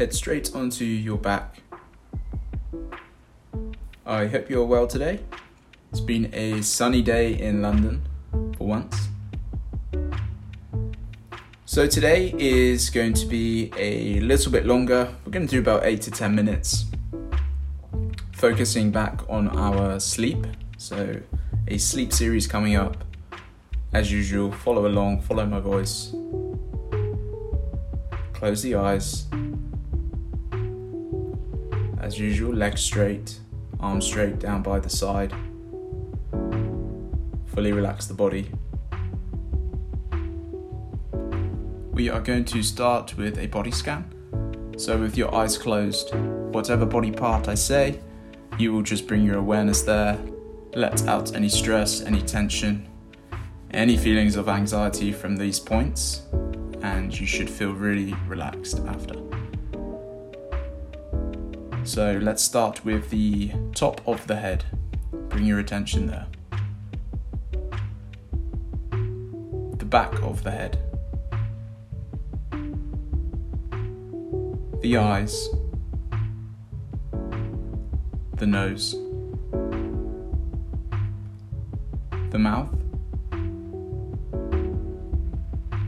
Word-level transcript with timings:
head 0.00 0.14
straight 0.14 0.54
onto 0.54 0.82
your 0.82 1.18
back. 1.18 1.60
I 4.06 4.28
hope 4.28 4.48
you're 4.48 4.64
well 4.64 4.86
today. 4.86 5.20
It's 5.90 6.00
been 6.00 6.32
a 6.32 6.62
sunny 6.62 7.02
day 7.02 7.38
in 7.38 7.60
London 7.60 8.08
for 8.56 8.66
once. 8.66 9.08
So, 11.66 11.86
today 11.86 12.34
is 12.38 12.88
going 12.88 13.12
to 13.12 13.26
be 13.26 13.70
a 13.76 14.20
little 14.20 14.50
bit 14.50 14.64
longer. 14.64 15.14
We're 15.26 15.32
going 15.32 15.46
to 15.46 15.50
do 15.50 15.58
about 15.58 15.84
8 15.84 16.00
to 16.00 16.10
10 16.10 16.34
minutes, 16.34 16.86
focusing 18.32 18.90
back 18.90 19.20
on 19.28 19.48
our 19.48 20.00
sleep. 20.00 20.46
So, 20.78 21.20
a 21.68 21.76
sleep 21.76 22.14
series 22.14 22.46
coming 22.46 22.74
up. 22.74 23.04
As 23.92 24.10
usual, 24.10 24.50
follow 24.50 24.86
along, 24.86 25.20
follow 25.20 25.44
my 25.44 25.60
voice. 25.60 26.14
Close 28.32 28.62
the 28.62 28.76
eyes. 28.76 29.26
As 32.00 32.18
usual, 32.18 32.54
legs 32.54 32.80
straight, 32.80 33.38
arms 33.78 34.06
straight 34.06 34.38
down 34.38 34.62
by 34.62 34.80
the 34.80 34.88
side. 34.88 35.34
Fully 37.46 37.72
relax 37.72 38.06
the 38.06 38.14
body. 38.14 38.50
We 41.92 42.08
are 42.08 42.20
going 42.20 42.46
to 42.46 42.62
start 42.62 43.18
with 43.18 43.38
a 43.38 43.46
body 43.48 43.70
scan. 43.70 44.14
So, 44.78 44.98
with 44.98 45.18
your 45.18 45.34
eyes 45.34 45.58
closed, 45.58 46.14
whatever 46.14 46.86
body 46.86 47.10
part 47.10 47.48
I 47.48 47.54
say, 47.54 48.00
you 48.58 48.72
will 48.72 48.82
just 48.82 49.06
bring 49.06 49.22
your 49.22 49.36
awareness 49.36 49.82
there, 49.82 50.18
let 50.74 51.06
out 51.06 51.34
any 51.34 51.50
stress, 51.50 52.00
any 52.00 52.22
tension, 52.22 52.88
any 53.72 53.98
feelings 53.98 54.36
of 54.36 54.48
anxiety 54.48 55.12
from 55.12 55.36
these 55.36 55.60
points, 55.60 56.22
and 56.80 57.18
you 57.18 57.26
should 57.26 57.50
feel 57.50 57.72
really 57.72 58.14
relaxed 58.26 58.78
after. 58.86 59.29
So 61.84 62.18
let's 62.22 62.42
start 62.42 62.84
with 62.84 63.10
the 63.10 63.52
top 63.74 64.00
of 64.06 64.26
the 64.26 64.36
head. 64.36 64.64
Bring 65.28 65.44
your 65.44 65.58
attention 65.58 66.06
there. 66.06 66.26
The 69.78 69.84
back 69.84 70.12
of 70.22 70.42
the 70.42 70.50
head. 70.50 70.78
The 74.82 74.96
eyes. 74.96 75.48
The 78.36 78.46
nose. 78.46 78.92
The 82.30 82.38
mouth 82.38 82.80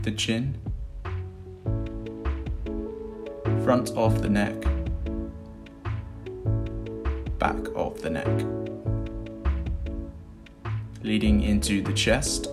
the 0.03 0.11
chin, 0.11 0.57
front 3.63 3.89
of 3.91 4.21
the 4.21 4.29
neck, 4.29 4.53
back 7.43 7.67
of 7.75 8.01
the 8.01 8.09
neck, 8.09 8.35
leading 11.01 11.43
into 11.43 11.81
the 11.81 11.91
chest, 11.91 12.47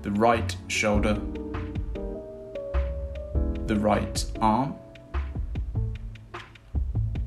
the 0.00 0.10
right 0.12 0.56
shoulder, 0.66 1.20
the 3.66 3.76
right 3.76 4.24
arm, 4.40 4.74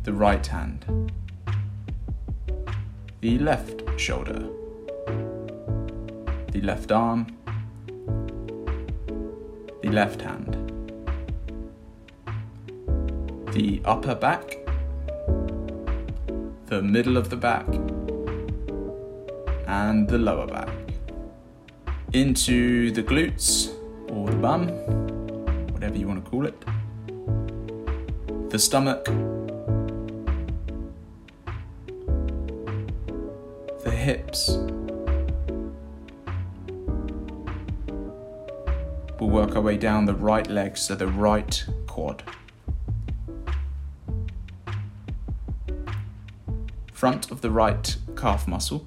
the 0.02 0.12
right 0.12 0.48
hand, 0.48 1.12
the 3.22 3.38
left 3.38 3.84
shoulder, 4.00 4.50
the 6.52 6.62
left 6.62 6.92
arm, 6.92 7.28
the 9.84 9.90
left 9.92 10.20
hand. 10.24 10.58
The 13.54 13.80
upper 13.86 14.16
back, 14.16 14.65
the 16.76 16.82
middle 16.82 17.16
of 17.16 17.30
the 17.30 17.38
back, 17.38 17.66
and 19.66 20.10
the 20.10 20.18
lower 20.18 20.46
back. 20.46 20.68
Into 22.12 22.92
the 22.92 23.02
glutes 23.02 23.70
or 24.10 24.30
the 24.30 24.36
bum, 24.36 24.68
whatever 25.72 25.98
you 25.98 26.06
want 26.06 26.22
to 26.26 26.30
call 26.30 26.46
it. 26.46 26.66
The 28.50 28.60
stomach, 28.60 29.06
the 33.86 33.92
hips 33.92 34.58
We'll 39.18 39.30
work 39.30 39.56
our 39.56 39.62
way 39.62 39.78
down 39.78 40.04
the 40.04 40.14
right 40.14 40.50
leg, 40.50 40.76
so 40.76 40.94
the 40.94 41.08
right 41.08 41.66
quad. 41.88 42.22
Front 47.06 47.30
of 47.30 47.42
the 47.42 47.52
right 47.52 47.98
calf 48.16 48.48
muscle. 48.48 48.84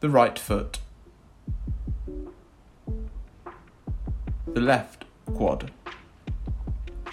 The 0.00 0.10
right 0.10 0.36
foot. 0.36 0.80
The 4.52 4.60
left 4.60 5.04
quad. 5.32 5.70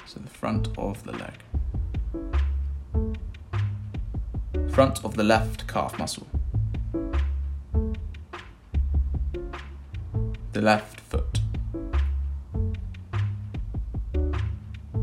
So 0.08 0.20
the 0.20 0.28
front 0.28 0.70
of 0.76 1.04
the 1.04 1.12
leg. 1.12 1.38
Front 4.72 5.06
of 5.06 5.16
the 5.18 5.24
left 5.24 5.68
calf 5.68 6.00
muscle. 6.00 6.26
the 10.54 10.62
left 10.62 11.00
foot. 11.00 11.42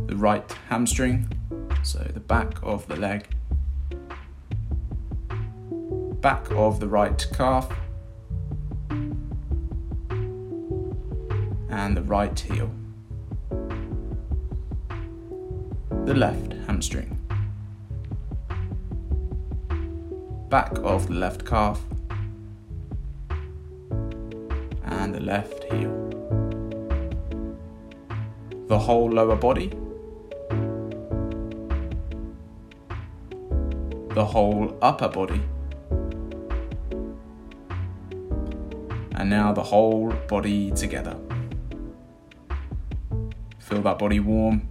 The 0.07 0.17
right 0.17 0.51
hamstring, 0.69 1.29
so 1.83 1.99
the 1.99 2.21
back 2.21 2.55
of 2.63 2.87
the 2.89 2.97
leg. 2.97 3.27
Back 6.21 6.51
of 6.53 6.81
the 6.81 6.89
right 6.89 7.27
calf. 7.35 7.73
And 11.69 11.97
the 11.97 12.03
right 12.03 12.39
heel. 12.39 12.71
The 16.05 16.15
left 16.15 16.53
hamstring. 16.67 17.19
Back 20.49 20.79
of 20.79 21.09
the 21.09 21.15
left 21.15 21.45
calf 21.45 21.81
and 24.85 25.15
the 25.15 25.21
left 25.21 25.65
heel. 25.73 25.91
The 28.69 28.79
whole 28.79 29.11
lower 29.11 29.37
body. 29.37 29.73
The 34.15 34.25
whole 34.25 34.77
upper 34.83 35.09
body. 35.09 35.41
And 39.15 39.31
now 39.31 39.53
the 39.53 39.63
whole 39.63 40.13
body 40.29 40.71
together. 40.73 41.17
Feel 43.59 43.83
that 43.83 43.99
body 43.99 44.21
warm. 44.21 44.69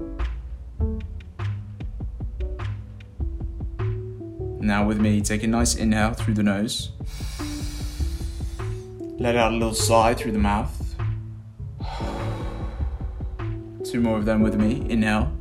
Now, 4.60 4.86
with 4.86 5.00
me, 5.00 5.22
take 5.22 5.42
a 5.42 5.48
nice 5.48 5.74
inhale 5.76 6.14
through 6.14 6.36
the 6.36 6.44
nose. 6.44 6.92
Let 9.18 9.36
out 9.36 9.54
a 9.54 9.56
little 9.56 9.74
sigh 9.74 10.14
through 10.14 10.34
the 10.34 10.40
mouth. 10.40 10.96
Two 13.84 14.02
more 14.02 14.18
of 14.18 14.26
them 14.26 14.42
with 14.42 14.56
me. 14.56 14.86
Inhale. 14.88 15.32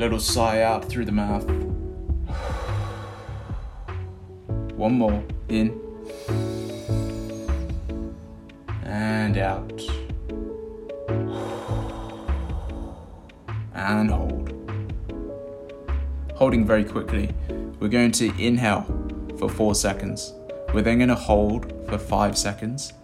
Little 0.00 0.18
sigh 0.18 0.62
out 0.62 0.86
through 0.86 1.04
the 1.04 1.12
mouth. 1.12 1.44
One 4.74 4.94
more. 4.94 5.22
In. 5.50 5.78
And 8.82 9.36
out. 9.36 9.82
And 13.74 14.10
hold. 14.10 14.54
Holding 16.34 16.66
very 16.66 16.84
quickly. 16.84 17.34
We're 17.78 17.88
going 17.88 18.12
to 18.12 18.32
inhale 18.42 18.86
for 19.38 19.50
four 19.50 19.74
seconds. 19.74 20.32
We're 20.72 20.80
then 20.80 20.96
going 20.96 21.10
to 21.10 21.14
hold 21.14 21.74
for 21.90 21.98
5 21.98 22.38
seconds. 22.38 22.94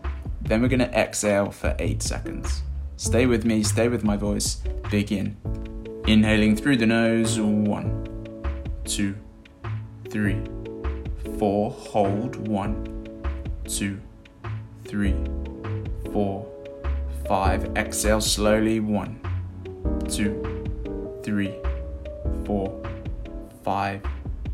Then 0.41 0.63
we're 0.63 0.69
going 0.69 0.79
to 0.79 0.99
exhale 0.99 1.51
for 1.51 1.77
8 1.79 2.03
seconds. 2.03 2.63
Stay 2.97 3.27
with 3.27 3.45
me, 3.45 3.63
stay 3.63 3.89
with 3.89 4.03
my 4.03 4.17
voice. 4.17 4.63
Begin. 4.91 5.37
Inhaling 6.07 6.57
through 6.57 6.77
the 6.77 6.87
nose. 6.87 7.41
One, 7.41 8.07
two, 8.85 9.17
three, 10.09 10.41
four. 11.39 11.71
Hold. 11.71 12.49
One, 12.49 13.21
two, 13.67 14.01
three, 14.85 15.17
four, 16.13 16.47
five. 17.27 17.77
Exhale 17.77 18.21
slowly. 18.21 18.81
One, 18.81 19.21
two, 20.09 21.21
three, 21.23 21.55
four, 22.45 22.83
five, 23.65 24.03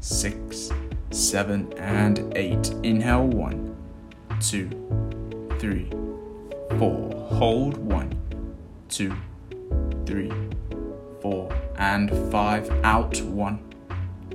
six 0.01 0.71
seven, 1.15 1.73
and 1.75 2.33
eight. 2.37 2.71
Inhale, 2.83 3.27
one, 3.27 3.77
two, 4.41 4.69
three, 5.59 5.91
four. 6.79 7.11
Hold 7.31 7.77
one, 7.79 8.13
two, 8.89 9.15
three, 10.07 10.33
four, 11.23 11.57
and 11.77 12.11
five. 12.31 12.69
Out 12.85 13.23
one, 13.23 13.61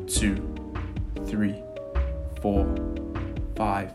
two, 0.08 0.56
three, 1.26 1.62
four, 2.42 2.66
five, 3.56 3.92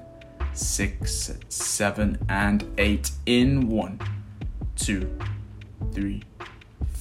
six, 0.53 1.33
seven, 1.49 2.19
and 2.29 2.71
eight. 2.77 3.11
In 3.25 3.69
one, 3.69 3.99
two, 4.77 5.11
three, 5.93 6.23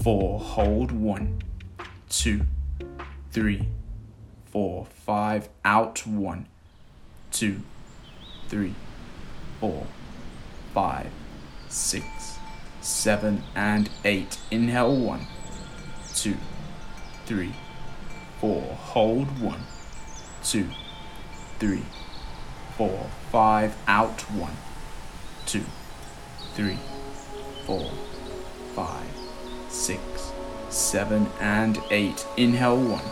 four. 0.01 0.39
Hold 0.39 0.91
one, 0.93 1.43
two, 2.09 2.41
three, 3.31 3.67
four, 4.45 4.85
five. 4.85 5.49
Out 5.65 6.07
one, 6.07 6.47
two, 7.31 7.61
three, 8.47 8.75
four, 9.59 9.85
five, 10.73 11.11
six, 11.67 12.37
seven, 12.79 13.43
and 13.55 13.89
eight. 14.05 14.37
Inhale 14.49 14.95
one, 14.95 15.27
two, 16.15 16.37
three, 17.25 17.53
four. 18.39 18.61
Hold 18.61 19.39
one, 19.39 19.61
two, 20.43 20.67
three, 21.59 21.83
four, 22.77 23.09
five. 23.31 23.75
Out 23.87 24.21
one, 24.31 24.55
two, 25.45 25.63
three, 26.53 26.77
four, 27.65 27.89
five, 28.75 29.07
six, 29.69 30.31
seven, 30.69 31.27
and 31.39 31.79
eight. 31.91 32.25
Inhale 32.37 32.77
one, 32.77 33.05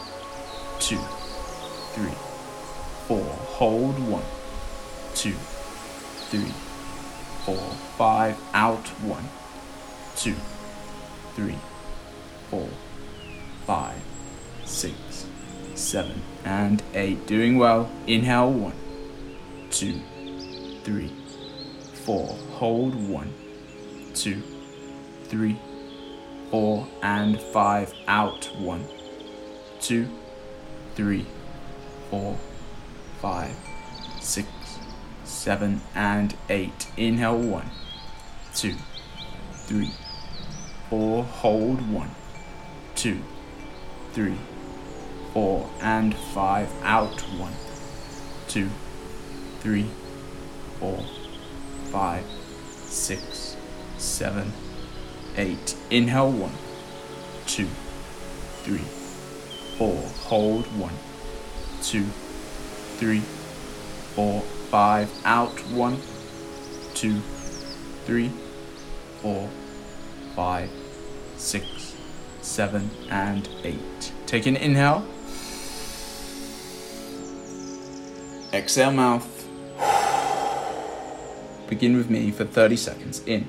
two, 0.80 1.00
three, 1.94 2.18
four. 3.08 3.24
Hold 3.60 4.00
one, 4.00 4.24
two, 5.16 5.36
three, 6.30 6.54
four, 7.46 7.70
five. 7.98 8.38
Out 8.54 8.88
one, 9.04 9.30
two, 10.16 10.36
three, 11.36 11.56
four, 12.50 12.68
five, 13.70 14.02
six, 14.66 15.28
seven, 15.76 16.20
and 16.44 16.82
eight. 16.96 17.28
Doing 17.28 17.60
well. 17.60 17.88
Inhale 18.08 18.52
one, 18.52 18.74
two, 19.70 20.02
three, 20.84 21.12
four. 22.04 22.36
Hold 22.54 22.96
one, 22.96 23.32
two, 24.16 24.42
three, 25.26 25.56
four, 26.50 26.88
and 27.04 27.40
five. 27.40 27.94
Out 28.08 28.50
one, 28.58 28.84
two, 29.80 30.08
three, 30.96 31.28
four, 32.10 32.40
five, 33.22 33.56
six, 34.20 34.48
seven, 35.26 35.80
and 35.94 36.36
eight. 36.50 36.88
Inhale 36.98 37.38
one, 37.38 37.70
two, 38.56 38.74
three, 39.54 39.92
four. 40.90 41.24
Hold 41.24 41.88
one, 41.92 42.10
two, 42.96 43.22
three, 44.14 44.38
four, 45.34 45.70
and 45.82 46.16
five. 46.16 46.70
Out 46.84 47.22
one, 47.38 47.54
two, 48.48 48.70
three, 49.60 49.86
four, 50.80 51.04
five, 51.92 52.26
six, 52.68 53.56
seven, 53.98 54.52
eight. 55.38 55.76
Inhale 55.90 56.32
one, 56.32 56.54
two, 57.46 57.68
three, 58.64 58.86
four. 59.78 60.02
Hold 60.28 60.66
one, 60.78 60.94
two, 61.84 62.06
three, 62.98 63.22
four, 64.16 64.42
five. 64.70 65.10
Out 65.26 65.58
one, 65.68 65.98
two, 66.94 67.20
three, 68.06 68.32
four, 69.22 69.50
five, 70.36 70.70
six, 71.38 71.89
seven, 72.50 72.90
and 73.10 73.48
eight. 73.64 74.12
Take 74.26 74.46
an 74.48 74.56
inhale. 74.56 75.06
Exhale, 78.52 78.92
mouth. 78.92 79.28
Begin 81.70 81.96
with 81.96 82.10
me 82.10 82.32
for 82.32 82.46
30 82.46 82.76
seconds. 82.76 83.22
In. 83.26 83.48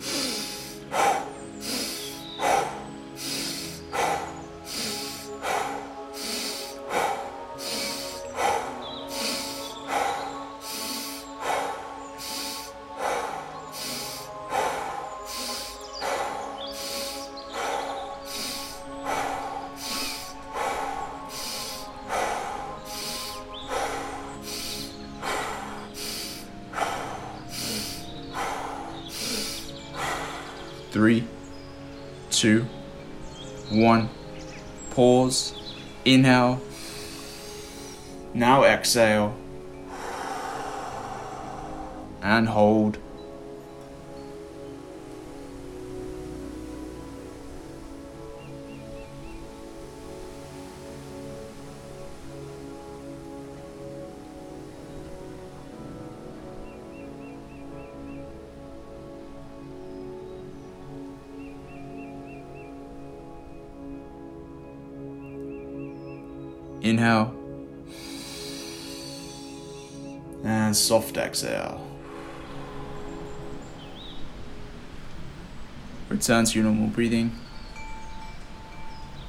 Three, 30.90 31.24
two, 32.30 32.66
one. 33.70 34.08
Pause. 34.90 35.54
Inhale. 36.04 36.60
Now 38.34 38.64
exhale. 38.64 39.36
And 42.22 42.48
hold. 42.48 42.98
Inhale. 66.82 67.34
And 70.44 70.76
soft 70.76 71.16
exhale. 71.16 71.86
Return 76.08 76.44
to 76.44 76.54
your 76.54 76.64
normal 76.64 76.88
breathing. 76.88 77.36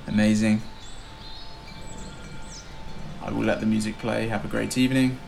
Amazing. 0.07 0.61
I 3.21 3.29
will 3.29 3.43
let 3.43 3.59
the 3.59 3.65
music 3.65 3.97
play. 3.99 4.27
Have 4.27 4.43
a 4.45 4.47
great 4.47 4.77
evening. 4.77 5.19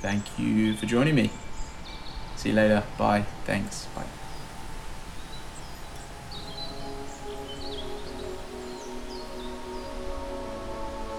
Thank 0.00 0.38
you 0.38 0.76
for 0.76 0.86
joining 0.86 1.14
me. 1.14 1.30
See 2.36 2.50
you 2.50 2.54
later. 2.54 2.84
Bye. 2.98 3.24
Thanks. 3.46 3.86
Bye. 3.96 4.17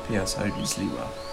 P.S. 0.10 0.40
I 0.40 0.48
hope 0.48 0.58
sleep 0.66 0.92
well. 0.94 1.29